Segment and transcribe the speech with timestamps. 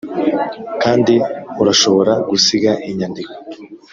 [0.83, 1.13] kandi
[1.61, 3.33] urashobora gusiga inyandiko